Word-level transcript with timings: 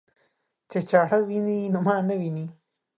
چې 0.69 0.79
چاړه 0.89 1.17
ويني 1.27 1.57
نو 1.73 1.79
ما 1.85 1.95
نه 2.07 2.15
ويني. 2.19 2.45